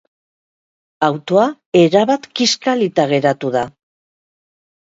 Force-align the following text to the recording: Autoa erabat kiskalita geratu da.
Autoa 1.07 1.43
erabat 1.81 2.25
kiskalita 2.41 3.09
geratu 3.15 3.53
da. 3.59 3.65